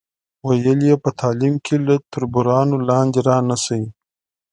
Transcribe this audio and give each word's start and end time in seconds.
ویل 0.47 0.79
یې 0.89 0.95
په 1.03 1.09
تعلیم 1.19 1.55
کې 1.65 1.75
له 1.87 1.95
تربورانو 2.13 2.75
لاندې 2.89 3.19
را 3.27 3.37
نشئ. 3.49 3.83